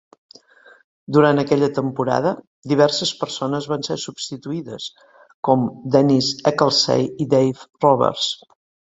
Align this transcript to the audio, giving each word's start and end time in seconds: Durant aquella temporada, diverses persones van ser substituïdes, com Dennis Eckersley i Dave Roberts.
Durant 1.15 1.39
aquella 1.41 1.67
temporada, 1.73 2.29
diverses 2.71 3.11
persones 3.19 3.67
van 3.73 3.85
ser 3.87 3.97
substituïdes, 4.03 4.87
com 5.49 5.67
Dennis 5.97 6.31
Eckersley 6.53 7.05
i 7.27 7.29
Dave 7.35 7.69
Roberts. 7.87 8.31